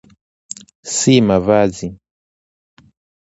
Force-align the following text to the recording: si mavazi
si 0.95 1.15
mavazi 1.27 1.87